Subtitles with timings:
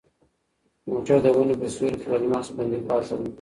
[0.89, 3.21] موټر د ونې په سیوري کې له لمر څخه خوندي پاتې و.